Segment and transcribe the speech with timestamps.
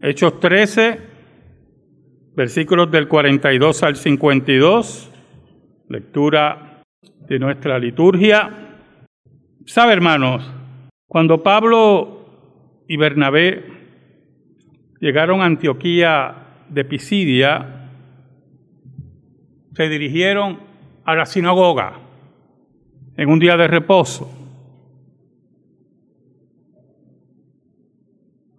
[0.00, 1.00] Hechos 13,
[2.36, 5.10] versículos del 42 al 52,
[5.88, 6.84] lectura
[7.26, 8.78] de nuestra liturgia.
[9.66, 10.48] Sabe, hermanos,
[11.08, 13.64] cuando Pablo y Bernabé
[15.00, 17.90] llegaron a Antioquía de Pisidia,
[19.74, 20.60] se dirigieron
[21.04, 21.98] a la sinagoga
[23.16, 24.37] en un día de reposo.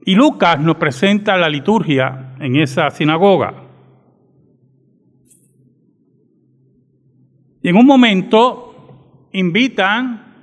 [0.09, 3.53] Y Lucas nos presenta la liturgia en esa sinagoga.
[7.61, 10.33] Y en un momento invitan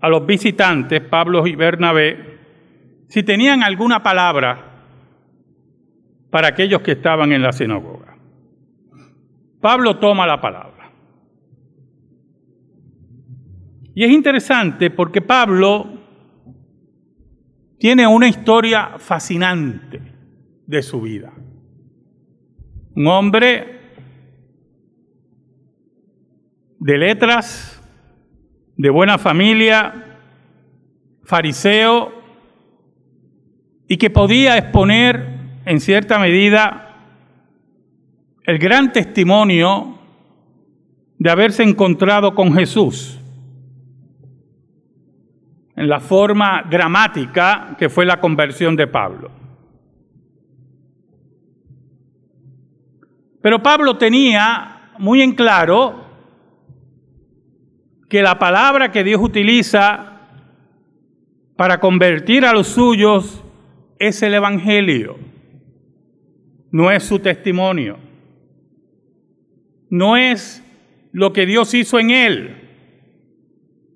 [0.00, 2.40] a los visitantes, Pablo y Bernabé,
[3.06, 4.88] si tenían alguna palabra
[6.30, 8.16] para aquellos que estaban en la sinagoga.
[9.60, 10.90] Pablo toma la palabra.
[13.94, 16.01] Y es interesante porque Pablo
[17.82, 20.00] tiene una historia fascinante
[20.68, 21.32] de su vida.
[22.94, 23.80] Un hombre
[26.78, 27.82] de letras,
[28.76, 30.20] de buena familia,
[31.24, 32.12] fariseo,
[33.88, 37.18] y que podía exponer en cierta medida
[38.44, 39.98] el gran testimonio
[41.18, 43.18] de haberse encontrado con Jesús
[45.82, 49.30] en la forma dramática que fue la conversión de Pablo.
[53.40, 56.06] Pero Pablo tenía muy en claro
[58.08, 60.20] que la palabra que Dios utiliza
[61.56, 63.42] para convertir a los suyos
[63.98, 65.32] es el Evangelio
[66.72, 67.98] no es su testimonio,
[69.90, 70.64] no es
[71.12, 72.61] lo que Dios hizo en él,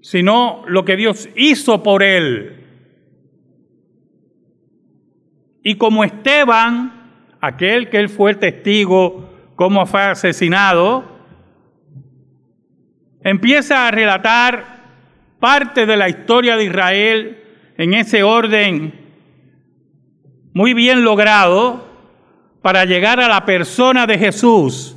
[0.06, 2.64] sino lo que Dios hizo por él.
[5.64, 11.04] Y como Esteban, aquel que él fue testigo, cómo fue asesinado,
[13.20, 14.84] empieza a relatar
[15.40, 17.42] parte de la historia de Israel
[17.76, 18.94] en ese orden
[20.54, 21.84] muy bien logrado,
[22.62, 24.96] para llegar a la persona de Jesús,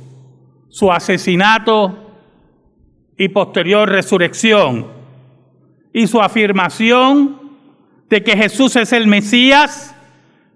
[0.68, 2.12] su asesinato
[3.18, 4.99] y posterior resurrección,
[5.92, 7.40] y su afirmación
[8.08, 9.94] de que Jesús es el Mesías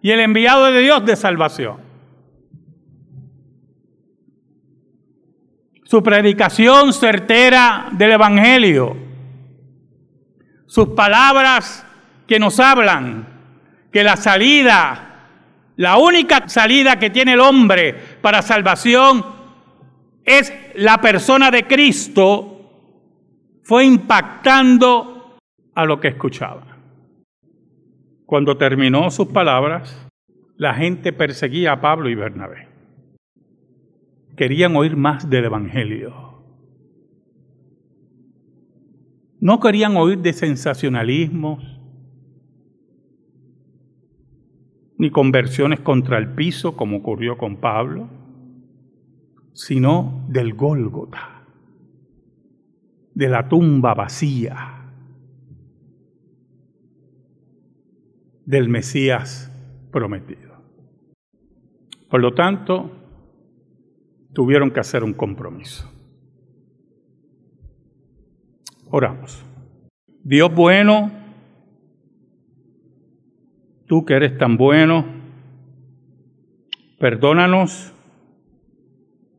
[0.03, 1.79] y el enviado de Dios de salvación.
[5.85, 8.97] Su predicación certera del Evangelio,
[10.67, 11.87] sus palabras
[12.27, 13.29] que nos hablan
[13.93, 15.15] que la salida
[15.77, 19.25] la única salida que tiene el hombre para salvación
[20.25, 22.51] es la persona de Cristo.
[23.65, 25.14] Fue impactando
[25.75, 26.79] a lo que escuchaba.
[28.27, 30.09] Cuando terminó sus palabras,
[30.57, 32.69] la gente perseguía a Pablo y Bernabé.
[34.37, 36.13] Querían oír más del Evangelio.
[39.41, 41.63] No querían oír de sensacionalismos,
[44.97, 48.09] ni conversiones contra el piso como ocurrió con Pablo,
[49.53, 51.45] sino del Gólgota,
[53.15, 54.74] de la tumba vacía,
[58.47, 59.51] del Mesías
[59.91, 60.55] prometido.
[62.09, 62.91] Por lo tanto,
[64.33, 65.91] tuvieron que hacer un compromiso.
[68.91, 69.45] Oramos.
[70.23, 71.11] Dios bueno,
[73.87, 75.05] tú que eres tan bueno,
[76.99, 77.93] perdónanos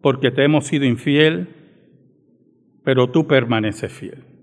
[0.01, 1.49] porque te hemos sido infiel,
[2.83, 4.34] pero tú permaneces fiel.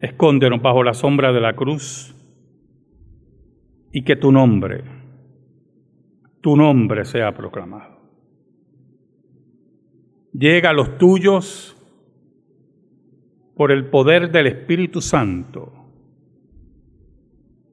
[0.00, 2.14] Escóndenos bajo la sombra de la cruz
[3.92, 4.84] y que tu nombre,
[6.42, 7.96] tu nombre sea proclamado.
[10.32, 11.76] Llega a los tuyos
[13.54, 15.72] por el poder del Espíritu Santo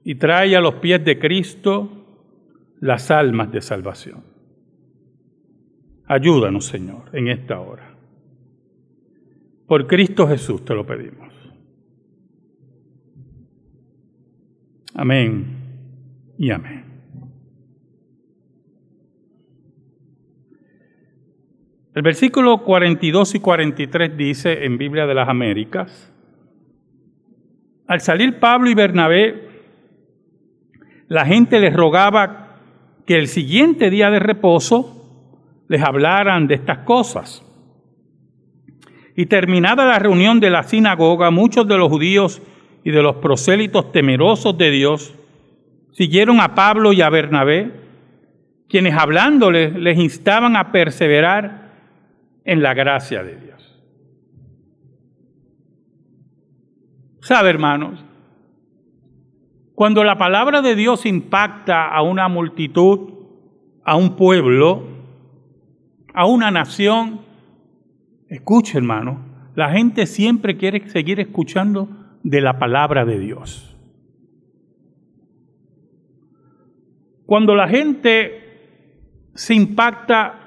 [0.05, 1.89] y trae a los pies de Cristo
[2.79, 4.23] las almas de salvación.
[6.05, 7.97] Ayúdanos, Señor, en esta hora.
[9.67, 11.32] Por Cristo Jesús te lo pedimos.
[14.95, 16.83] Amén y amén.
[21.95, 26.11] El versículo 42 y 43 dice en Biblia de las Américas,
[27.87, 29.49] al salir Pablo y Bernabé
[31.07, 32.57] la gente les rogaba
[33.05, 37.45] que el siguiente día de reposo les hablaran de estas cosas.
[39.15, 42.41] Y terminada la reunión de la sinagoga, muchos de los judíos
[42.83, 45.13] y de los prosélitos temerosos de Dios
[45.91, 47.71] siguieron a Pablo y a Bernabé,
[48.67, 51.71] quienes hablándoles les instaban a perseverar
[52.43, 53.83] en la gracia de Dios.
[57.21, 58.03] ¿Sabe, hermanos?
[59.75, 63.13] Cuando la palabra de Dios impacta a una multitud,
[63.85, 64.87] a un pueblo,
[66.13, 67.21] a una nación,
[68.27, 69.19] escuche, hermano,
[69.55, 73.77] la gente siempre quiere seguir escuchando de la palabra de Dios.
[77.25, 80.39] Cuando la gente se impacta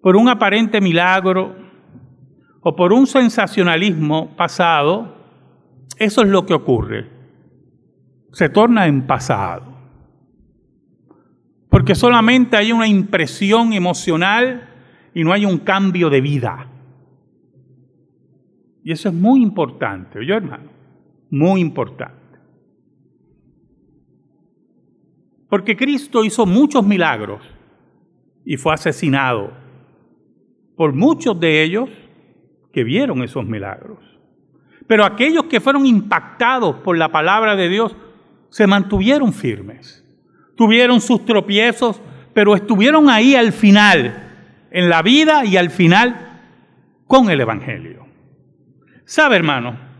[0.00, 1.56] por un aparente milagro
[2.60, 5.16] o por un sensacionalismo pasado,
[5.98, 7.10] eso es lo que ocurre.
[8.32, 9.74] Se torna en pasado.
[11.68, 14.68] Porque solamente hay una impresión emocional
[15.14, 16.68] y no hay un cambio de vida.
[18.84, 20.73] Y eso es muy importante, ¿oye hermano?
[21.34, 22.38] Muy importante.
[25.48, 27.42] Porque Cristo hizo muchos milagros
[28.44, 29.52] y fue asesinado
[30.76, 31.90] por muchos de ellos
[32.72, 33.98] que vieron esos milagros.
[34.86, 37.96] Pero aquellos que fueron impactados por la palabra de Dios
[38.50, 40.04] se mantuvieron firmes.
[40.56, 42.00] Tuvieron sus tropiezos,
[42.32, 46.42] pero estuvieron ahí al final, en la vida y al final
[47.08, 48.06] con el Evangelio.
[49.04, 49.93] ¿Sabe, hermano?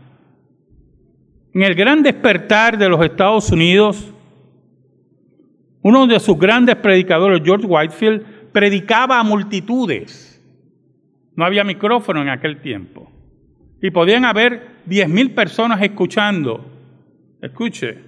[1.55, 4.13] En el gran despertar de los Estados Unidos,
[5.81, 10.43] uno de sus grandes predicadores, George Whitefield, predicaba a multitudes.
[11.33, 13.09] No había micrófono en aquel tiempo.
[13.81, 16.69] Y podían haber diez mil personas escuchando.
[17.41, 17.99] Escuche.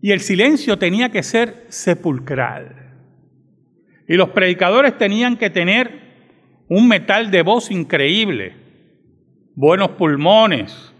[0.00, 3.00] Y el silencio tenía que ser sepulcral.
[4.06, 6.02] Y los predicadores tenían que tener
[6.68, 8.61] un metal de voz increíble,
[9.54, 10.92] buenos pulmones,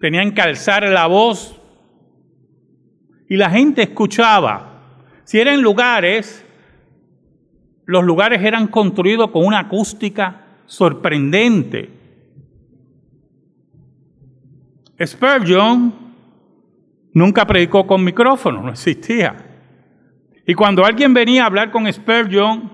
[0.00, 1.60] tenían que alzar la voz
[3.28, 4.72] y la gente escuchaba.
[5.24, 6.44] Si eran lugares,
[7.84, 11.90] los lugares eran construidos con una acústica sorprendente.
[15.04, 15.92] Spurgeon
[17.12, 19.36] nunca predicó con micrófono, no existía.
[20.46, 22.70] Y cuando alguien venía a hablar con Spurgeon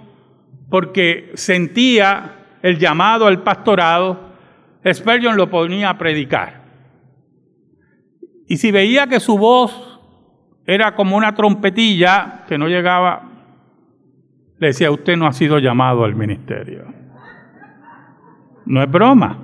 [0.69, 4.32] porque sentía el llamado al pastorado,
[4.91, 6.62] Spurgeon lo ponía a predicar.
[8.47, 10.00] Y si veía que su voz
[10.67, 13.29] era como una trompetilla que no llegaba,
[14.59, 16.85] le decía, usted no ha sido llamado al ministerio.
[18.64, 19.38] No es broma.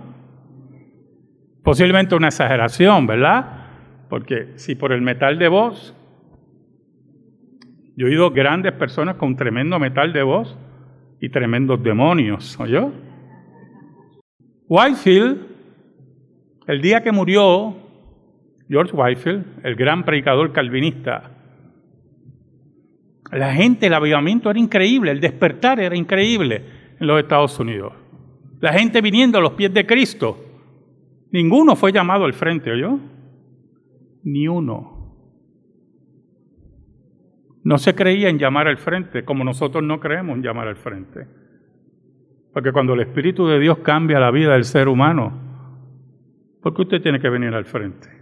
[1.64, 3.66] Posiblemente una exageración, ¿verdad?
[4.08, 5.94] Porque si por el metal de voz,
[7.96, 10.56] yo he oído grandes personas con tremendo metal de voz
[11.20, 12.92] y tremendos demonios, ¿oyó?
[14.68, 15.46] Whitefield,
[16.66, 17.76] el día que murió,
[18.68, 21.38] George Whitefield, el gran predicador calvinista,
[23.32, 26.64] la gente, el avivamiento era increíble, el despertar era increíble
[26.98, 27.92] en los Estados Unidos.
[28.60, 30.44] La gente viniendo a los pies de Cristo.
[31.30, 32.98] Ninguno fue llamado al frente, ¿oyó?
[34.24, 35.14] Ni uno.
[37.62, 41.26] No se creía en llamar al frente, como nosotros no creemos en llamar al frente.
[42.52, 45.32] Porque cuando el Espíritu de Dios cambia la vida del ser humano,
[46.62, 48.18] ¿por qué usted tiene que venir al frente?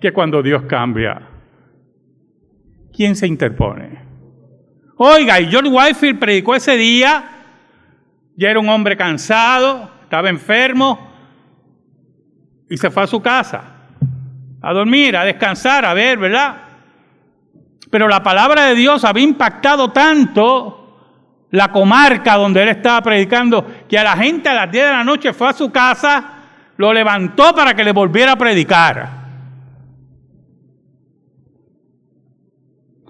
[0.00, 1.22] que cuando Dios cambia,
[2.94, 4.04] ¿quién se interpone?
[4.96, 7.24] Oiga, y George Whitefield predicó ese día,
[8.36, 11.12] ya era un hombre cansado, estaba enfermo,
[12.68, 13.72] y se fue a su casa
[14.60, 16.56] a dormir, a descansar, a ver, ¿verdad?
[17.90, 20.85] Pero la palabra de Dios había impactado tanto
[21.50, 25.04] la comarca donde él estaba predicando, que a la gente a las 10 de la
[25.04, 26.32] noche fue a su casa,
[26.76, 29.08] lo levantó para que le volviera a predicar.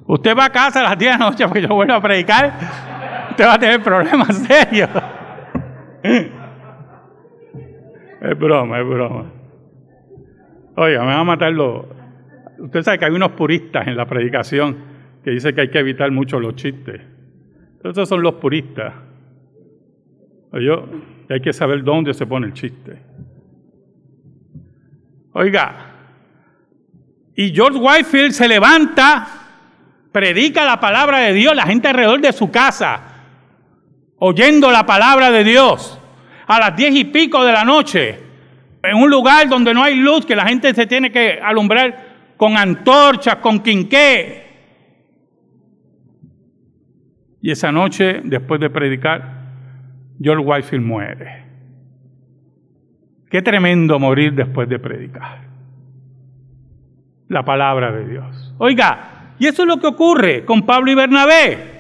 [0.07, 2.53] Usted va a casa a las 10 de la noche porque yo vuelvo a predicar,
[3.31, 4.91] usted va a tener problemas serios.
[8.21, 9.25] Es broma, es broma.
[10.77, 11.87] Oiga, me va a matar los...
[12.59, 14.77] Usted sabe que hay unos puristas en la predicación
[15.25, 17.16] que dicen que hay que evitar mucho los chistes.
[17.85, 18.95] Esos son los puristas.
[20.53, 20.71] Oye,
[21.29, 22.99] hay que saber dónde se pone el chiste.
[25.33, 25.93] Oiga,
[27.35, 29.27] y George Whitefield se levanta
[30.17, 33.03] predica la palabra de Dios, la gente alrededor de su casa,
[34.19, 36.01] oyendo la palabra de Dios,
[36.47, 38.19] a las diez y pico de la noche,
[38.83, 42.57] en un lugar donde no hay luz, que la gente se tiene que alumbrar con
[42.57, 44.46] antorchas, con quinqué.
[47.41, 49.47] Y esa noche, después de predicar,
[50.21, 51.45] George Whitefield muere.
[53.31, 55.47] Qué tremendo morir después de predicar
[57.29, 58.55] la palabra de Dios.
[58.59, 61.77] Oiga, y eso es lo que ocurre con Pablo y Bernabé.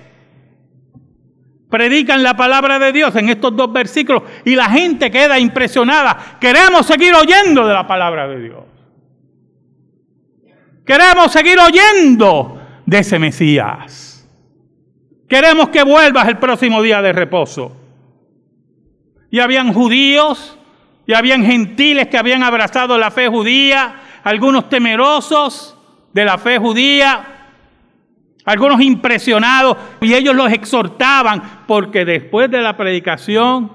[1.70, 6.38] Predican la palabra de Dios en estos dos versículos y la gente queda impresionada.
[6.40, 8.64] Queremos seguir oyendo de la palabra de Dios.
[10.84, 14.15] Queremos seguir oyendo de ese Mesías.
[15.28, 17.76] Queremos que vuelvas el próximo día de reposo.
[19.30, 20.56] Y habían judíos,
[21.06, 25.76] y habían gentiles que habían abrazado la fe judía, algunos temerosos
[26.12, 27.24] de la fe judía,
[28.44, 33.72] algunos impresionados, y ellos los exhortaban, porque después de la predicación,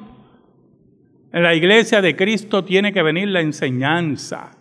[1.34, 4.52] en la iglesia de Cristo tiene que venir la enseñanza.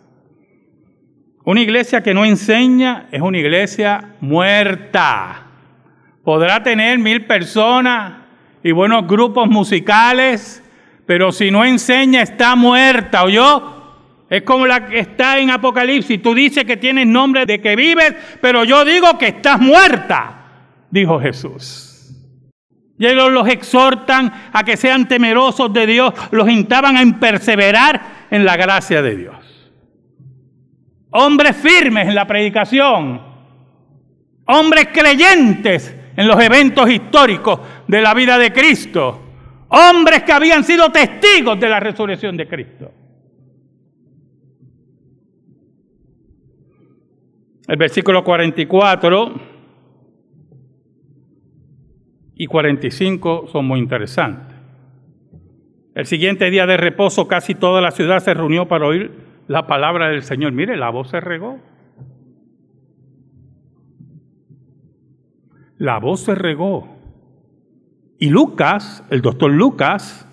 [1.43, 5.50] Una iglesia que no enseña es una iglesia muerta.
[6.23, 8.13] Podrá tener mil personas
[8.63, 10.63] y buenos grupos musicales,
[11.05, 13.81] pero si no enseña está muerta, ¿oyó?
[14.29, 16.21] Es como la que está en Apocalipsis.
[16.21, 20.45] Tú dices que tienes nombre de que vives, pero yo digo que estás muerta,
[20.89, 21.87] dijo Jesús.
[22.99, 28.45] Y ellos los exhortan a que sean temerosos de Dios, los instaban a perseverar en
[28.45, 29.71] la gracia de Dios.
[31.09, 33.21] Hombres firmes en la predicación,
[34.45, 39.19] hombres creyentes en los eventos históricos de la vida de Cristo,
[39.69, 42.91] hombres que habían sido testigos de la resurrección de Cristo.
[47.67, 49.33] El versículo 44
[52.35, 54.57] y 45 son muy interesantes.
[55.93, 59.11] El siguiente día de reposo casi toda la ciudad se reunió para oír
[59.47, 60.51] la palabra del Señor.
[60.53, 61.59] Mire, la voz se regó.
[65.81, 66.87] La voz se regó.
[68.19, 70.27] Y Lucas, el doctor Lucas,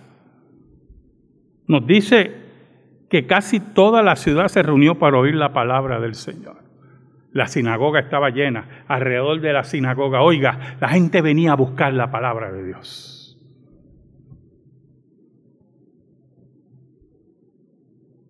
[1.66, 2.36] nos dice
[3.08, 6.58] que casi toda la ciudad se reunió para oír la palabra del Señor.
[7.32, 8.84] La sinagoga estaba llena.
[8.88, 13.38] Alrededor de la sinagoga, oiga, la gente venía a buscar la palabra de Dios.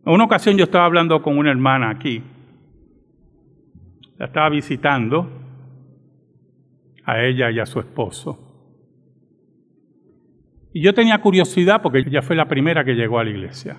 [0.07, 2.23] En una ocasión yo estaba hablando con una hermana aquí.
[4.19, 5.48] La estaba visitando
[7.09, 8.39] a ella y a su esposo.
[10.75, 13.79] Y yo tenía curiosidad porque ella fue la primera que llegó a la iglesia.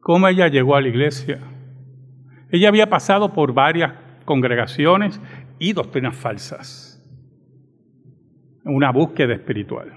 [0.00, 1.38] ¿Cómo ella llegó a la iglesia?
[2.50, 3.94] Ella había pasado por varias
[4.26, 5.18] congregaciones
[5.58, 7.02] y doctrinas falsas.
[8.62, 9.90] Una búsqueda espiritual.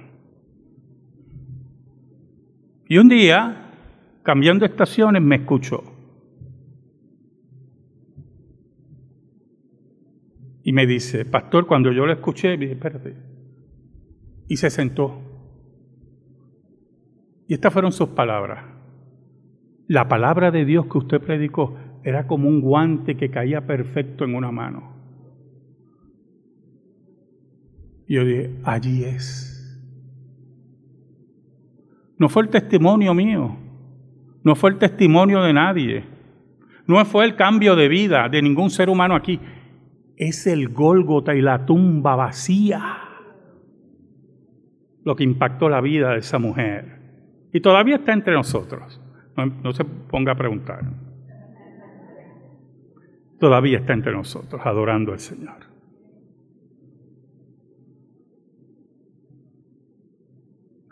[2.87, 3.73] Y un día
[4.23, 5.83] cambiando estaciones, me escuchó.
[10.65, 13.15] Y me dice, pastor, cuando yo lo escuché, me dije, espérate.
[14.47, 15.21] Y se sentó.
[17.47, 18.65] Y estas fueron sus palabras.
[19.87, 24.33] La palabra de Dios que usted predicó era como un guante que caía perfecto en
[24.33, 24.95] una mano.
[28.07, 29.79] Y yo dije, allí es.
[32.17, 33.55] No fue el testimonio mío,
[34.43, 36.15] no fue el testimonio de nadie.
[36.87, 39.39] No fue el cambio de vida de ningún ser humano aquí.
[40.17, 43.05] Es el Gólgota y la tumba vacía
[45.05, 46.99] lo que impactó la vida de esa mujer.
[47.53, 48.99] Y todavía está entre nosotros.
[49.37, 50.81] No, no se ponga a preguntar.
[53.39, 55.57] Todavía está entre nosotros, adorando al Señor.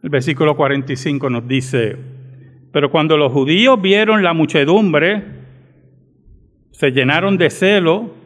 [0.03, 1.97] El versículo 45 nos dice,
[2.71, 5.23] pero cuando los judíos vieron la muchedumbre,
[6.71, 8.22] se llenaron de celo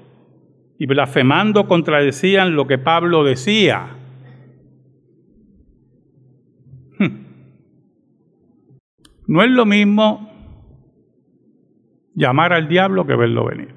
[0.78, 3.96] y blasfemando contradecían lo que Pablo decía.
[7.00, 7.26] Hmm.
[9.28, 10.32] No es lo mismo
[12.14, 13.76] llamar al diablo que verlo venir.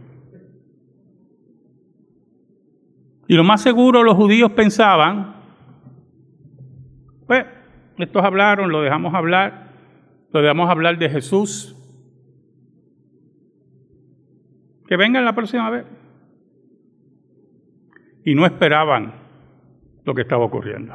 [3.28, 5.36] Y lo más seguro los judíos pensaban,
[7.26, 7.46] pues,
[7.98, 9.70] estos hablaron, lo dejamos hablar,
[10.30, 11.76] Podemos hablar de Jesús.
[14.86, 15.84] Que vengan la próxima vez.
[18.24, 19.14] Y no esperaban
[20.04, 20.94] lo que estaba ocurriendo.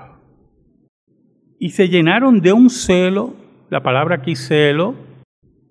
[1.59, 3.35] Y se llenaron de un celo,
[3.69, 4.95] la palabra aquí celo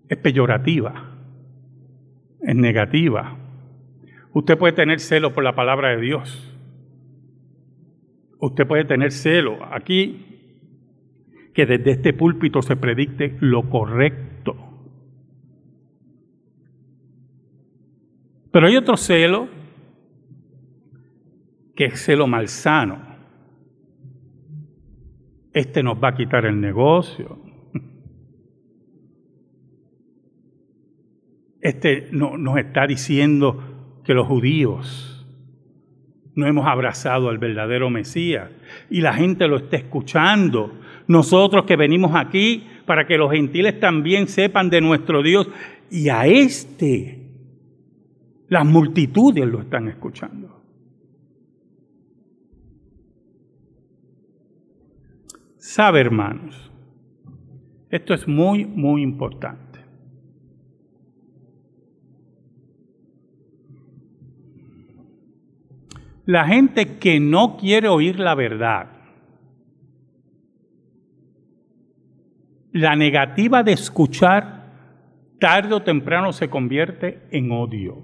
[0.08, 1.10] es peyorativa,
[2.40, 3.36] es negativa.
[4.32, 6.50] Usted puede tener celo por la palabra de Dios.
[8.40, 9.58] Usted puede tener celo.
[9.72, 10.34] Aquí
[11.54, 14.56] que desde este púlpito se predicte lo correcto.
[18.50, 19.48] Pero hay otro celo
[21.74, 22.98] que es celo malsano.
[25.52, 27.44] Este nos va a quitar el negocio.
[31.64, 35.26] este no, nos está diciendo que los judíos
[36.34, 38.50] no hemos abrazado al verdadero Mesías
[38.90, 40.78] y la gente lo está escuchando.
[41.06, 45.48] Nosotros que venimos aquí para que los gentiles también sepan de nuestro Dios
[45.90, 47.20] y a este
[48.48, 50.63] las multitudes lo están escuchando.
[55.66, 56.70] Sabe, hermanos,
[57.88, 59.80] esto es muy, muy importante.
[66.26, 68.90] La gente que no quiere oír la verdad,
[72.72, 74.66] la negativa de escuchar,
[75.40, 78.02] tarde o temprano se convierte en odio.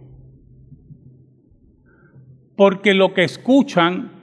[2.56, 4.19] Porque lo que escuchan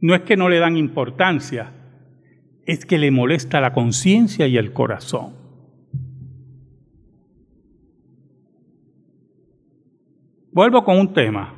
[0.00, 1.72] no es que no le dan importancia,
[2.66, 5.34] es que le molesta la conciencia y el corazón.
[10.52, 11.54] Vuelvo con un tema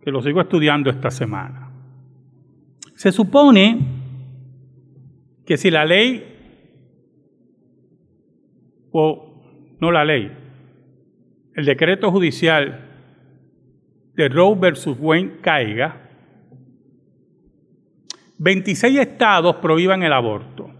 [0.00, 1.70] que lo sigo estudiando esta semana.
[2.94, 3.78] Se supone
[5.44, 6.24] que si la ley,
[8.92, 10.30] o no la ley,
[11.54, 12.89] el decreto judicial
[14.20, 15.96] de Roe versus Wayne caiga,
[18.38, 20.70] 26 estados prohíban el aborto.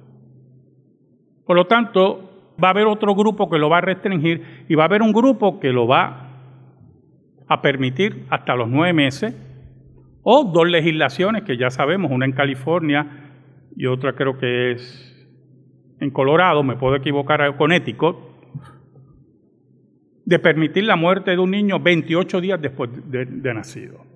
[1.47, 4.85] Por lo tanto, va a haber otro grupo que lo va a restringir y va
[4.85, 6.29] a haber un grupo que lo va
[7.49, 9.35] a permitir hasta los nueve meses,
[10.23, 13.33] o dos legislaciones que ya sabemos, una en California
[13.77, 15.29] y otra creo que es
[16.01, 18.30] en Colorado, me puedo equivocar, con ético,
[20.31, 24.07] de permitir la muerte de un niño 28 días después de, nacido.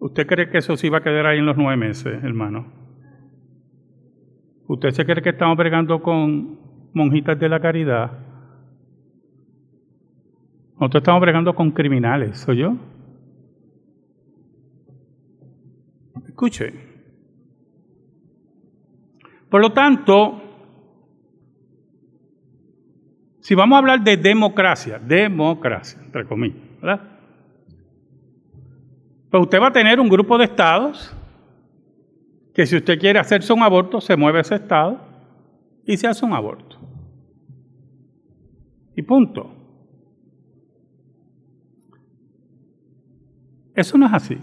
[0.00, 2.72] ¿Usted cree que eso sí va a quedar ahí en los nueve meses, hermano?
[4.66, 6.58] ¿Usted se cree que estamos bregando con
[6.92, 8.18] monjitas de la caridad.
[10.72, 12.76] Nosotros estamos bregando con criminales, ¿soy yo?
[16.26, 16.74] Escuche.
[19.48, 20.43] Por lo tanto,
[23.44, 27.02] si vamos a hablar de democracia, democracia, entre comillas, ¿verdad?
[29.30, 31.14] Pues usted va a tener un grupo de estados
[32.54, 34.98] que si usted quiere hacerse un aborto, se mueve ese estado
[35.84, 36.78] y se hace un aborto.
[38.96, 39.54] Y punto.
[43.74, 44.38] Eso no es así.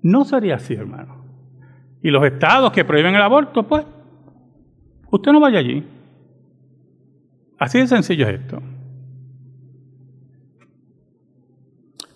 [0.00, 1.22] No sería así, hermano.
[2.02, 3.84] Y los estados que prohíben el aborto, pues,
[5.10, 5.86] usted no vaya allí.
[7.58, 8.62] Así de sencillo es esto.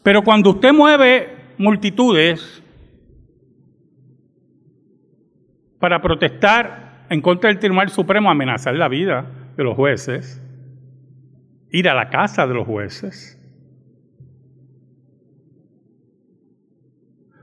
[0.03, 2.63] Pero cuando usted mueve multitudes
[5.79, 10.43] para protestar en contra del Tribunal Supremo, amenazar la vida de los jueces,
[11.71, 13.35] ir a la casa de los jueces.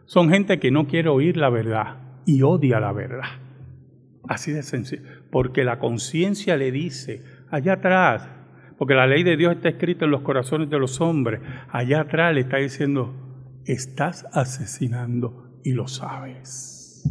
[0.05, 3.29] Son gente que no quiere oír la verdad y odia la verdad.
[4.27, 5.03] Así de sencillo.
[5.31, 7.23] Porque la conciencia le dice,
[7.55, 8.27] allá atrás,
[8.77, 11.39] porque la ley de Dios está escrita en los corazones de los hombres,
[11.71, 13.13] allá atrás le está diciendo,
[13.65, 17.09] estás asesinando y lo sabes.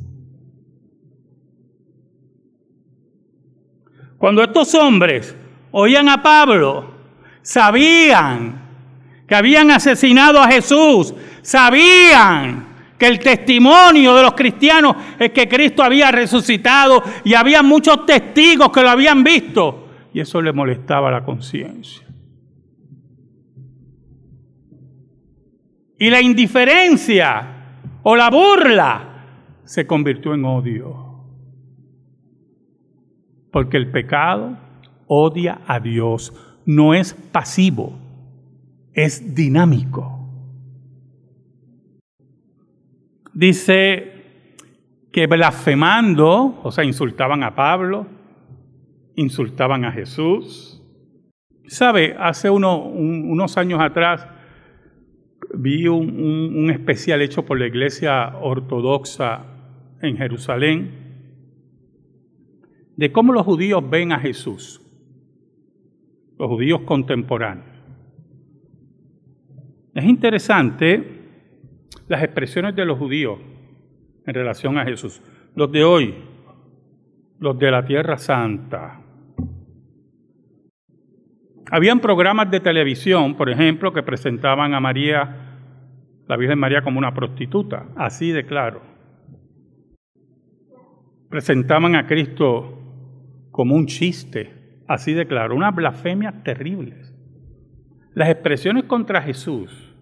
[4.19, 5.35] Cuando estos hombres
[5.71, 6.93] oían a Pablo,
[7.41, 8.63] sabían
[9.27, 12.67] que habían asesinado a Jesús, sabían
[12.99, 18.71] que el testimonio de los cristianos es que Cristo había resucitado y había muchos testigos
[18.71, 19.84] que lo habían visto
[20.15, 22.07] y eso le molestaba la conciencia.
[25.99, 31.25] Y la indiferencia o la burla se convirtió en odio.
[33.51, 34.57] Porque el pecado
[35.09, 36.33] odia a Dios
[36.65, 37.99] no es pasivo,
[38.93, 40.21] es dinámico.
[43.33, 44.13] Dice
[45.11, 48.14] que blasfemando, o sea, insultaban a Pablo,
[49.17, 50.83] insultaban a Jesús.
[51.67, 52.15] ¿Sabe?
[52.19, 54.27] Hace unos años atrás
[55.55, 59.47] vi un especial hecho por la iglesia ortodoxa
[60.03, 61.05] en Jerusalén
[62.97, 64.81] de cómo los judíos ven a Jesús
[66.39, 67.69] los judíos contemporáneos.
[69.95, 71.23] Es interesante
[72.09, 73.39] las expresiones de los judíos
[74.27, 75.23] en relación a Jesús.
[75.55, 76.15] Los de hoy,
[77.39, 79.01] los de la Tierra Santa.
[81.71, 85.59] Habían programas de televisión, por ejemplo, que presentaban a María,
[86.27, 88.83] la Virgen María, como una prostituta, así de claro.
[91.31, 92.79] Presentaban a Cristo
[93.51, 97.15] como un chiste, así de claro, unas blasfemias terribles.
[98.15, 99.95] Las expresiones contra Jesús,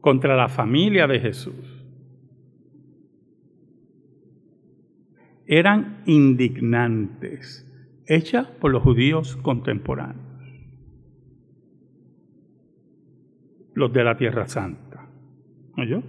[0.00, 1.80] contra la familia de Jesús,
[5.46, 7.69] eran indignantes,
[8.06, 10.44] hechas por los judíos contemporáneos,
[13.74, 15.08] los de la Tierra Santa.
[15.76, 16.02] ¿Oyó?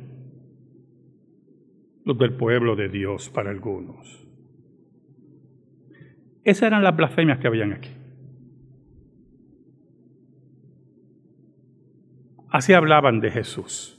[2.03, 4.27] Los del pueblo de Dios para algunos.
[6.43, 7.91] Esas eran las blasfemias que habían aquí.
[12.49, 13.97] Así hablaban de Jesús.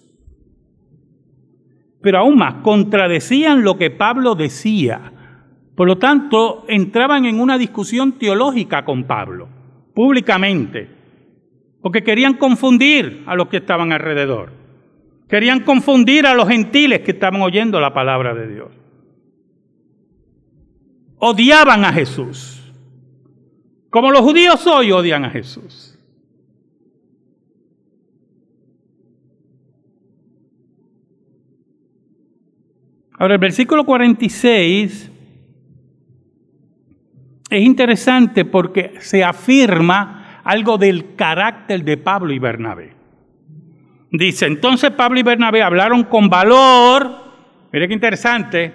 [2.02, 5.12] Pero aún más, contradecían lo que Pablo decía.
[5.82, 9.48] Por lo tanto, entraban en una discusión teológica con Pablo,
[9.92, 10.88] públicamente,
[11.80, 14.52] porque querían confundir a los que estaban alrededor.
[15.28, 18.68] Querían confundir a los gentiles que estaban oyendo la palabra de Dios.
[21.18, 22.72] Odiaban a Jesús.
[23.90, 25.98] Como los judíos hoy odian a Jesús.
[33.18, 35.11] Ahora, el versículo 46
[37.52, 42.94] es interesante porque se afirma algo del carácter de Pablo y Bernabé.
[44.10, 47.10] Dice, entonces Pablo y Bernabé hablaron con valor,
[47.70, 48.74] mire qué interesante,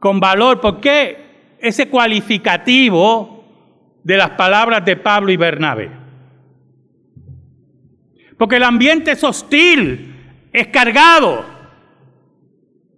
[0.00, 3.44] con valor, ¿por qué ese cualificativo
[4.02, 5.90] de las palabras de Pablo y Bernabé?
[8.36, 10.12] Porque el ambiente es hostil,
[10.52, 11.44] es cargado,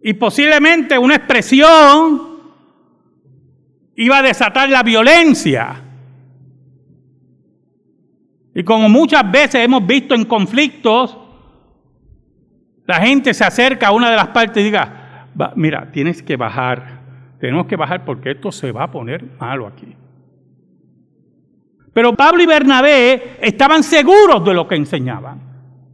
[0.03, 2.28] y posiblemente una expresión
[3.99, 5.83] iba a desatar la violencia.
[8.55, 11.19] Y como muchas veces hemos visto en conflictos,
[12.87, 17.01] la gente se acerca a una de las partes y diga, mira, tienes que bajar,
[17.41, 19.97] tenemos que bajar porque esto se va a poner malo aquí.
[21.93, 25.41] Pero Pablo y Bernabé estaban seguros de lo que enseñaban.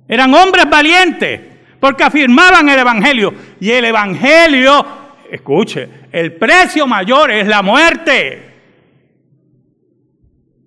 [0.07, 1.41] Eran hombres valientes
[1.81, 3.33] porque afirmaban el Evangelio.
[3.61, 5.04] Y el Evangelio,
[5.35, 8.53] escuche, el precio mayor es la muerte.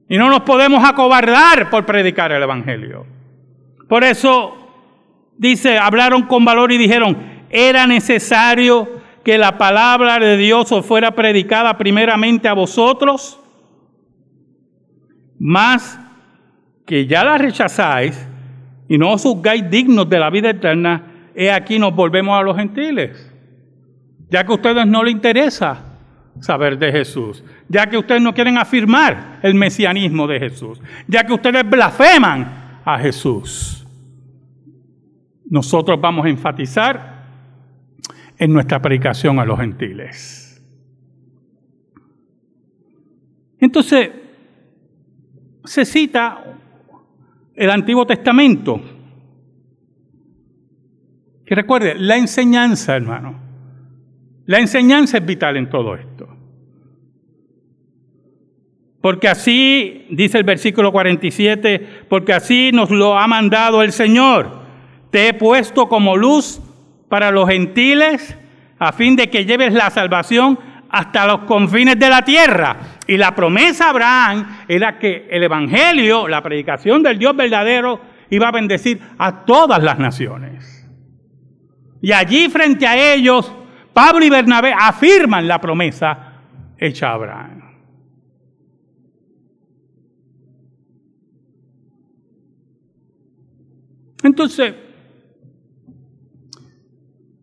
[0.10, 3.06] Y no nos podemos acobardar por predicar el Evangelio.
[3.88, 4.56] Por eso
[5.38, 8.88] dice, hablaron con valor y dijeron, era necesario
[9.24, 13.40] que la palabra de Dios os fuera predicada primeramente a vosotros,
[15.40, 16.00] más
[16.86, 18.26] que ya la rechazáis
[18.88, 22.56] y no os juzgáis dignos de la vida eterna, he aquí nos volvemos a los
[22.56, 23.34] gentiles.
[24.30, 25.84] Ya que a ustedes no les interesa
[26.40, 31.34] saber de Jesús, ya que ustedes no quieren afirmar el mesianismo de Jesús, ya que
[31.34, 33.78] ustedes blasfeman a Jesús
[35.50, 37.26] nosotros vamos a enfatizar
[38.38, 40.62] en nuestra predicación a los gentiles.
[43.60, 44.12] Entonces,
[45.64, 46.44] se cita
[47.56, 48.80] el Antiguo Testamento.
[51.46, 53.47] Que recuerde, la enseñanza, hermano.
[54.48, 56.28] La enseñanza es vital en todo esto.
[59.02, 64.68] Porque así, dice el versículo 47, porque así nos lo ha mandado el Señor
[65.12, 66.62] te he puesto como luz
[67.10, 68.38] para los gentiles
[68.80, 72.78] a fin de que lleves la salvación hasta los confines de la tierra.
[73.08, 78.50] Y la promesa a Abraham era que el Evangelio, la predicación del Dios verdadero, iba
[78.50, 80.88] a bendecir a todas las naciones.
[82.02, 83.52] Y allí frente a ellos,
[83.98, 86.34] Pablo y Bernabé afirman la promesa
[86.78, 87.62] hecha a Abraham.
[94.22, 94.76] Entonces,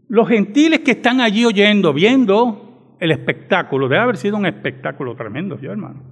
[0.06, 5.58] los gentiles que están allí oyendo, viendo el espectáculo, debe haber sido un espectáculo tremendo,
[5.58, 6.04] yo hermano.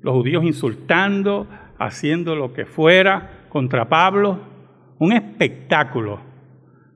[0.00, 4.38] Los judíos insultando, haciendo lo que fuera contra Pablo,
[5.00, 6.20] un espectáculo.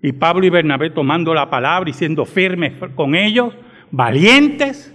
[0.03, 3.55] Y Pablo y Bernabé tomando la palabra y siendo firmes con ellos,
[3.91, 4.95] valientes.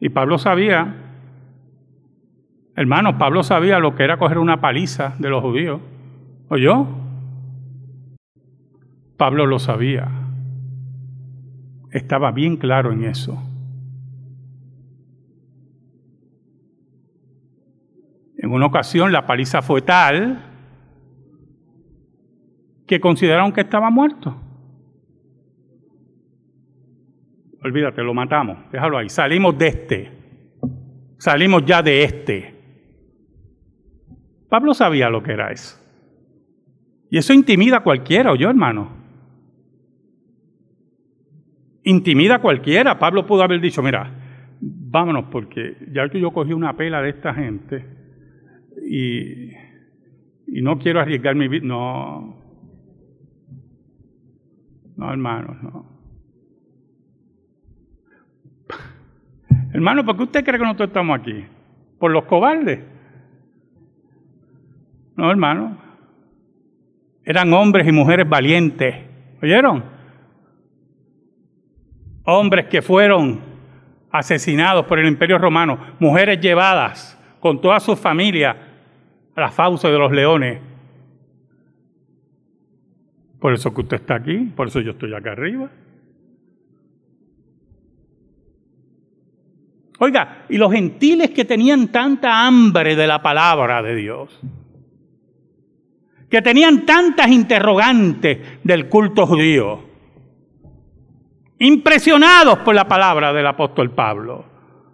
[0.00, 0.96] Y Pablo sabía,
[2.76, 5.80] hermanos, Pablo sabía lo que era coger una paliza de los judíos.
[6.48, 6.86] ¿Oyó?
[9.16, 10.08] Pablo lo sabía.
[11.90, 13.40] Estaba bien claro en eso.
[18.44, 20.38] En una ocasión la paliza fue tal
[22.86, 24.38] que consideraron que estaba muerto.
[27.62, 29.08] Olvídate, lo matamos, déjalo ahí.
[29.08, 30.12] Salimos de este.
[31.16, 32.54] Salimos ya de este.
[34.50, 35.80] Pablo sabía lo que era eso.
[37.08, 38.90] Y eso intimida a cualquiera, yo hermano?
[41.82, 42.98] intimida a cualquiera.
[42.98, 44.10] Pablo pudo haber dicho, mira,
[44.60, 48.03] vámonos porque ya que yo cogí una pela de esta gente
[48.86, 49.52] y,
[50.46, 51.66] y no quiero arriesgar mi vida.
[51.66, 52.36] No,
[54.96, 55.86] no, hermanos, no.
[59.72, 61.44] Hermano, ¿por qué usted cree que nosotros estamos aquí?
[61.98, 62.80] ¿Por los cobardes?
[65.16, 65.78] No, hermano.
[67.24, 68.94] Eran hombres y mujeres valientes.
[69.42, 69.84] ¿Oyeron?
[72.24, 73.40] Hombres que fueron
[74.10, 78.73] asesinados por el imperio romano, mujeres llevadas con toda su familia
[79.36, 80.60] la fauce de los leones.
[83.40, 85.70] Por eso que usted está aquí, por eso yo estoy acá arriba.
[89.98, 94.40] Oiga, y los gentiles que tenían tanta hambre de la palabra de Dios,
[96.28, 99.82] que tenían tantas interrogantes del culto judío,
[101.58, 104.44] impresionados por la palabra del apóstol Pablo,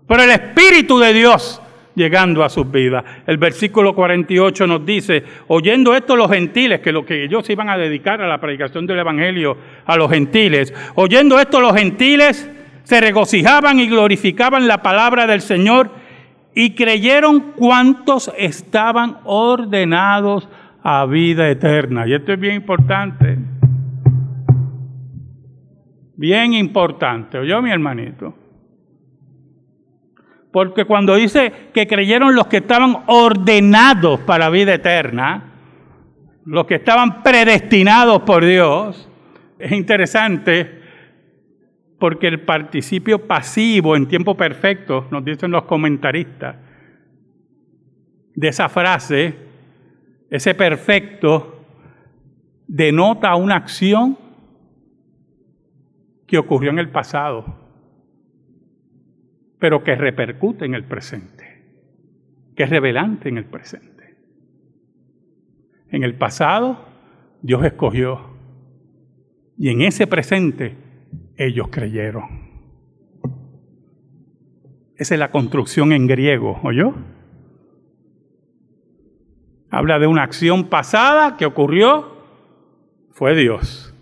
[0.07, 1.63] por el Espíritu de Dios
[1.95, 3.05] llegando a sus vidas.
[3.27, 7.77] El versículo 48 nos dice, oyendo esto los gentiles, que lo que ellos iban a
[7.77, 12.51] dedicar a la predicación del Evangelio a los gentiles, oyendo esto los gentiles
[12.85, 15.91] se regocijaban y glorificaban la palabra del Señor
[16.55, 20.49] y creyeron cuantos estaban ordenados
[20.83, 22.07] a vida eterna.
[22.07, 23.39] Y esto es bien importante.
[26.17, 28.35] Bien importante, ¿oyó mi hermanito?
[30.53, 35.53] Porque cuando dice que creyeron los que estaban ordenados para vida eterna,
[36.45, 39.09] los que estaban predestinados por Dios,
[39.59, 40.81] es interesante
[41.99, 46.57] porque el participio pasivo en tiempo perfecto, nos dicen los comentaristas,
[48.35, 49.37] de esa frase,
[50.31, 51.67] ese perfecto,
[52.67, 54.19] denota una acción
[56.27, 57.60] que ocurrió en el pasado
[59.61, 61.45] pero que repercute en el presente,
[62.57, 64.17] que es revelante en el presente.
[65.91, 66.89] En el pasado,
[67.43, 68.31] Dios escogió,
[69.59, 70.77] y en ese presente,
[71.37, 72.49] ellos creyeron.
[74.97, 76.95] Esa es la construcción en griego, ¿oyó?
[79.71, 82.17] Habla de una acción pasada que ocurrió,
[83.13, 83.95] fue Dios,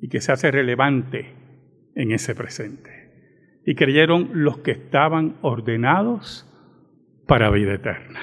[0.00, 1.32] y que se hace relevante
[1.94, 3.01] en ese presente
[3.64, 6.46] y creyeron los que estaban ordenados
[7.26, 8.20] para vida eterna.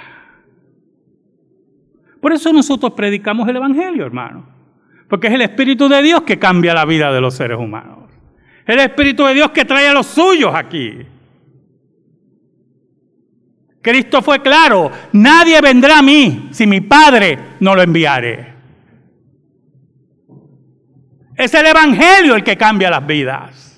[2.22, 4.46] Por eso nosotros predicamos el Evangelio, hermano.
[5.08, 8.10] Porque es el Espíritu de Dios que cambia la vida de los seres humanos.
[8.66, 11.00] El Espíritu de Dios que trae a los suyos aquí.
[13.82, 18.54] Cristo fue claro, nadie vendrá a mí si mi Padre no lo enviare.
[21.36, 23.69] Es el Evangelio el que cambia las vidas.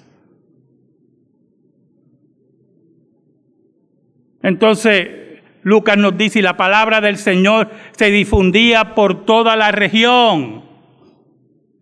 [4.44, 5.10] Entonces,
[5.64, 10.64] Lucas nos dice, y la palabra del Señor se difundía por toda la región.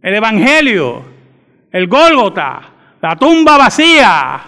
[0.01, 1.03] El Evangelio,
[1.71, 2.61] el Gólgota,
[3.01, 4.41] la tumba vacía.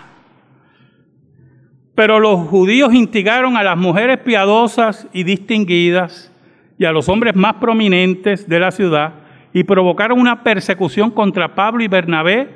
[1.95, 6.31] Pero los judíos instigaron a las mujeres piadosas y distinguidas
[6.77, 9.13] y a los hombres más prominentes de la ciudad
[9.53, 12.49] y provocaron una persecución contra Pablo y Bernabé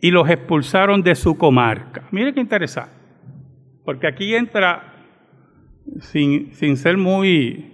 [0.00, 2.04] y los expulsaron de su comarca.
[2.10, 3.03] Mire qué interesante.
[3.84, 4.94] Porque aquí entra,
[6.00, 7.72] sin, sin ser muy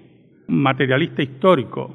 [0.49, 1.95] materialista histórico,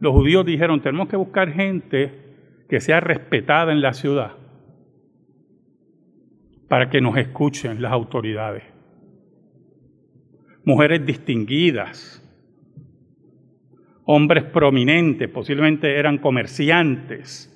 [0.00, 4.32] los judíos dijeron, tenemos que buscar gente que sea respetada en la ciudad
[6.68, 8.64] para que nos escuchen las autoridades.
[10.64, 12.18] Mujeres distinguidas,
[14.04, 17.48] hombres prominentes, posiblemente eran comerciantes,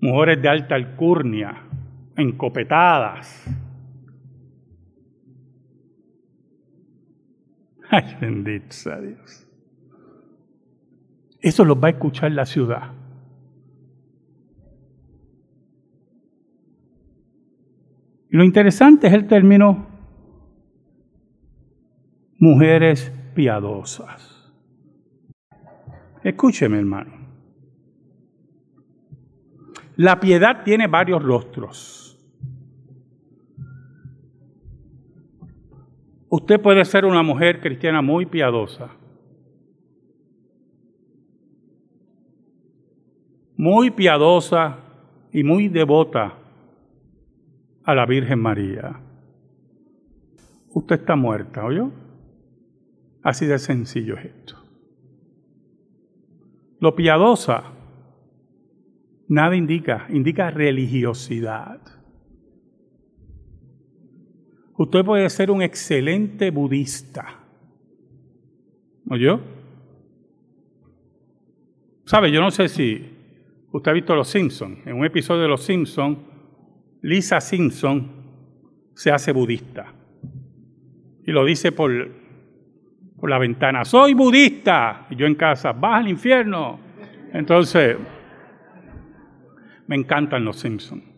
[0.00, 1.64] mujeres de alta alcurnia,
[2.16, 3.44] encopetadas.
[7.90, 9.46] Ay, bendito sea Dios.
[11.40, 12.92] Eso los va a escuchar la ciudad.
[18.30, 19.86] Y lo interesante es el término
[22.38, 24.52] mujeres piadosas.
[26.22, 27.12] Escúcheme, hermano.
[29.96, 32.03] La piedad tiene varios rostros.
[36.36, 38.90] Usted puede ser una mujer cristiana muy piadosa,
[43.56, 44.78] muy piadosa
[45.32, 46.36] y muy devota
[47.84, 49.00] a la Virgen María.
[50.70, 51.92] Usted está muerta, ¿oyó?
[53.22, 54.56] Así de sencillo es esto.
[56.80, 57.70] Lo piadosa
[59.28, 61.80] Nada indica, indica religiosidad.
[64.76, 67.40] Usted puede ser un excelente budista.
[69.08, 69.40] ¿Oyó?
[72.04, 72.32] ¿Sabe?
[72.32, 73.04] Yo no sé si
[73.70, 74.78] usted ha visto Los Simpsons.
[74.86, 76.18] En un episodio de Los Simpsons,
[77.02, 78.10] Lisa Simpson
[78.94, 79.94] se hace budista.
[81.26, 81.92] Y lo dice por,
[83.18, 83.84] por la ventana.
[83.84, 85.06] Soy budista.
[85.10, 86.80] Y yo en casa, vas al infierno.
[87.32, 87.96] Entonces,
[89.86, 91.13] me encantan Los Simpsons.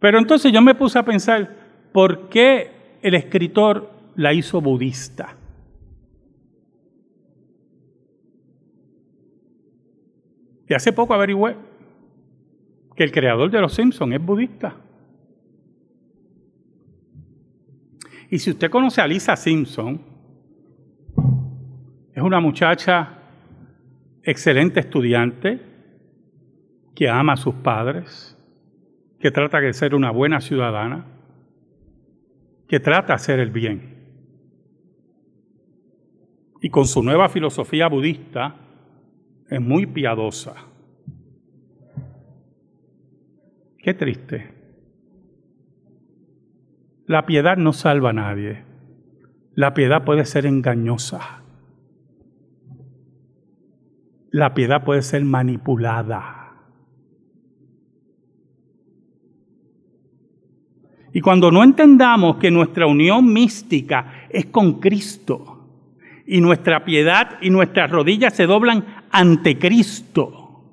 [0.00, 1.56] Pero entonces yo me puse a pensar,
[1.92, 5.36] ¿por qué el escritor la hizo budista?
[10.68, 11.56] Y hace poco averigüé
[12.94, 14.76] que el creador de Los Simpsons es budista.
[18.30, 20.00] Y si usted conoce a Lisa Simpson,
[22.12, 23.18] es una muchacha
[24.22, 25.60] excelente estudiante
[26.94, 28.37] que ama a sus padres,
[29.18, 31.06] que trata de ser una buena ciudadana,
[32.68, 33.96] que trata de hacer el bien.
[36.60, 38.56] Y con su nueva filosofía budista
[39.48, 40.54] es muy piadosa.
[43.78, 44.54] Qué triste.
[47.06, 48.64] La piedad no salva a nadie.
[49.54, 51.42] La piedad puede ser engañosa.
[54.30, 56.47] La piedad puede ser manipulada.
[61.12, 65.66] Y cuando no entendamos que nuestra unión mística es con Cristo
[66.26, 70.64] y nuestra piedad y nuestras rodillas se doblan ante Cristo,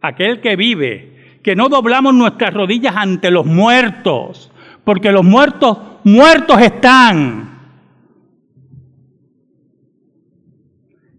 [0.00, 4.50] aquel que vive, que no doblamos nuestras rodillas ante los muertos,
[4.82, 7.54] porque los muertos, muertos están.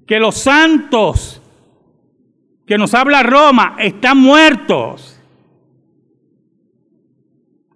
[0.06, 1.42] Que los santos
[2.66, 5.17] que nos habla Roma están muertos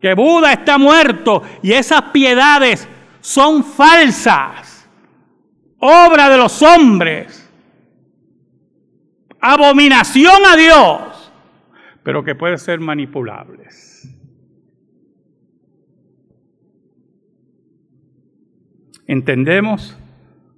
[0.01, 4.89] que Buda está muerto y esas piedades son falsas,
[5.77, 7.47] obra de los hombres,
[9.39, 11.31] abominación a Dios,
[12.03, 13.91] pero que pueden ser manipulables.
[19.05, 19.97] Entendemos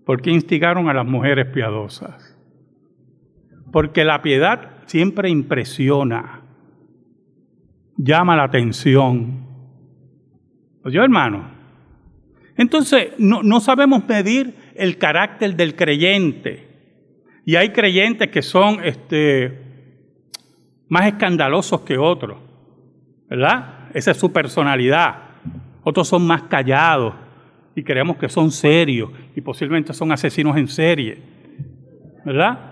[0.05, 2.37] por qué instigaron a las mujeres piadosas.
[3.71, 6.42] Porque la piedad siempre impresiona
[8.03, 9.47] llama la atención.
[10.83, 11.51] ¿Oye, hermano?
[12.57, 16.67] Entonces, no, sabemos medir el carácter del creyente.
[17.45, 19.59] Y hay creyentes que son este,
[20.87, 22.37] más escandalosos que otros,
[23.29, 23.89] ¿verdad?
[23.93, 25.15] Esa es su personalidad.
[25.83, 27.15] Otros son más callados
[27.75, 31.21] y creemos que son serios y posiblemente son asesinos en serie,
[32.23, 32.71] ¿verdad?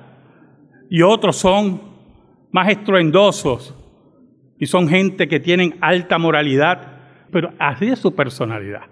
[0.89, 1.81] Y otros son
[2.51, 3.80] más estruendosos
[4.61, 6.99] y son gente que tienen alta moralidad,
[7.31, 8.83] pero así es su personalidad.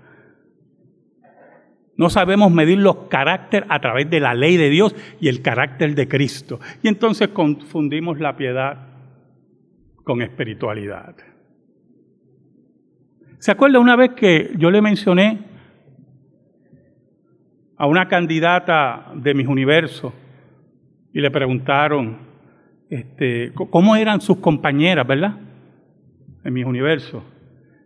[1.96, 5.94] No sabemos medir los caracteres a través de la ley de Dios y el carácter
[5.94, 6.60] de Cristo.
[6.82, 8.88] Y entonces confundimos la piedad
[10.04, 11.16] con espiritualidad.
[13.38, 15.38] ¿Se acuerda una vez que yo le mencioné
[17.78, 20.14] a una candidata de mis universos
[21.14, 22.18] y le preguntaron
[22.90, 25.49] este, cómo eran sus compañeras, ¿verdad?
[26.44, 27.24] En mis universos.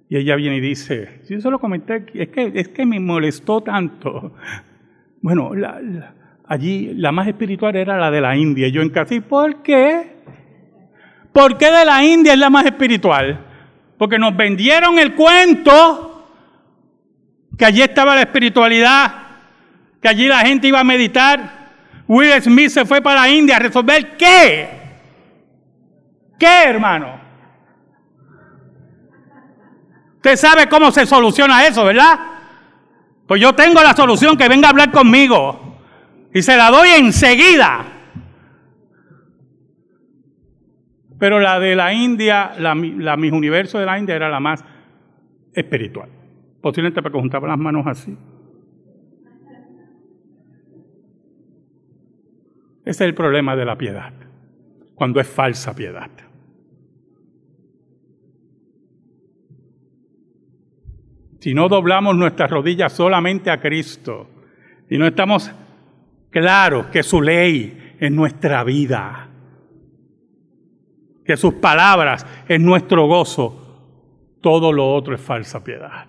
[0.09, 2.99] Y ella viene y dice, si yo se lo comenté, es que, es que me
[2.99, 4.35] molestó tanto.
[5.23, 5.51] Bueno,
[6.47, 8.67] allí la más espiritual era la de la India.
[8.67, 10.17] Yo en casa, por qué?
[11.31, 13.39] ¿Por qué de la India es la más espiritual?
[13.97, 16.27] Porque nos vendieron el cuento
[17.57, 19.13] que allí estaba la espiritualidad,
[20.01, 21.71] que allí la gente iba a meditar.
[22.05, 24.67] Will Smith se fue para la India a resolver qué?
[26.37, 27.22] ¿Qué, hermano?
[30.23, 32.17] Usted sabe cómo se soluciona eso, ¿verdad?
[33.27, 35.81] Pues yo tengo la solución, que venga a hablar conmigo.
[36.33, 37.83] Y se la doy enseguida.
[41.19, 44.63] Pero la de la India, la, mis universo de la India era la más
[45.51, 46.07] espiritual.
[46.61, 48.17] Posiblemente porque juntaba las manos así.
[52.85, 54.13] Ese es el problema de la piedad,
[54.95, 56.09] cuando es falsa piedad.
[61.43, 64.29] Si no doblamos nuestras rodillas solamente a Cristo
[64.89, 65.51] y no estamos
[66.29, 69.27] claros que su ley es nuestra vida,
[71.25, 76.07] que sus palabras es nuestro gozo, todo lo otro es falsa piedad.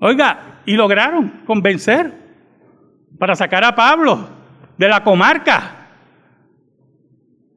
[0.00, 2.12] Oiga, y lograron convencer
[3.16, 4.28] para sacar a Pablo
[4.76, 5.86] de la comarca.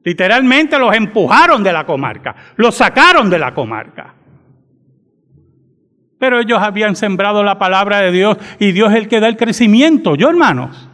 [0.04, 4.21] Literalmente los empujaron de la comarca, los sacaron de la comarca.
[6.22, 9.36] Pero ellos habían sembrado la palabra de Dios y Dios es el que da el
[9.36, 10.14] crecimiento.
[10.14, 10.88] Yo, hermanos,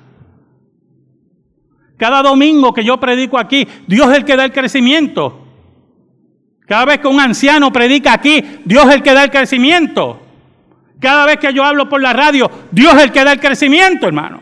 [1.99, 5.47] cada domingo que yo predico aquí, Dios es el que da el crecimiento.
[6.67, 10.19] Cada vez que un anciano predica aquí, Dios es el que da el crecimiento.
[10.99, 14.07] Cada vez que yo hablo por la radio, Dios es el que da el crecimiento,
[14.07, 14.41] hermano.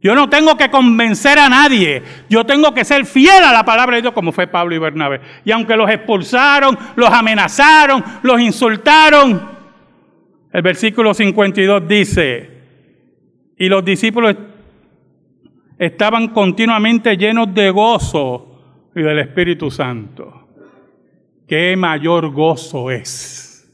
[0.00, 2.04] Yo no tengo que convencer a nadie.
[2.30, 5.20] Yo tengo que ser fiel a la palabra de Dios como fue Pablo y Bernabé.
[5.44, 9.51] Y aunque los expulsaron, los amenazaron, los insultaron,
[10.52, 12.50] el versículo 52 dice,
[13.56, 14.36] y los discípulos
[15.78, 20.48] estaban continuamente llenos de gozo y del Espíritu Santo.
[21.46, 23.70] ¿Qué mayor gozo es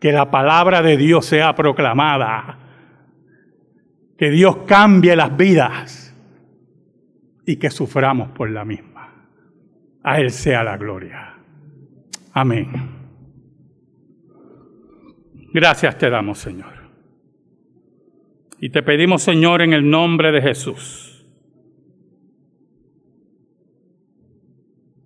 [0.00, 2.58] que la palabra de Dios sea proclamada?
[4.16, 6.14] Que Dios cambie las vidas
[7.46, 9.12] y que suframos por la misma.
[10.02, 11.34] A Él sea la gloria.
[12.32, 12.93] Amén.
[15.54, 16.72] Gracias te damos, Señor.
[18.58, 21.24] Y te pedimos, Señor, en el nombre de Jesús,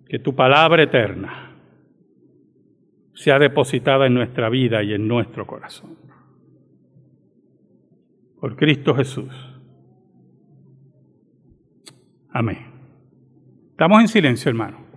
[0.07, 1.55] que tu palabra eterna
[3.13, 5.95] sea depositada en nuestra vida y en nuestro corazón.
[8.39, 9.31] Por Cristo Jesús.
[12.31, 12.71] Amén.
[13.69, 14.88] Estamos en silencio, hermano.